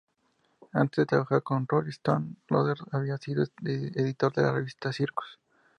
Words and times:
Antes 0.73 0.97
de 0.97 1.05
trabajar 1.05 1.43
con 1.43 1.67
"Rolling 1.67 1.91
Stone", 1.91 2.35
Loder 2.47 2.75
había 2.91 3.19
sido 3.19 3.45
editor 3.63 4.33
de 4.33 4.41
la 4.41 4.51
revista 4.53 4.91
"Circus". 4.91 5.39